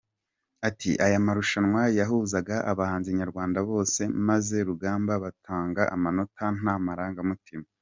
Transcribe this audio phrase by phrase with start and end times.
[0.67, 7.65] Ati:«Aya marushanwa yahuzaga abahanzi nyarwanda bose, maze ba Rugamba bagatanga amanota nta marangamutima.